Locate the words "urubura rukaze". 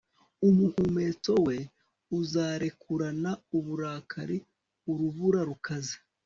4.91-5.95